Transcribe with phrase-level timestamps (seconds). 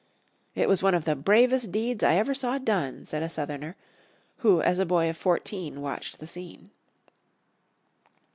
[0.55, 3.75] "It was one of the bravest deeds I ever saw done," said a Southerner,
[4.37, 6.71] who as a boy of fourteen watched the scene.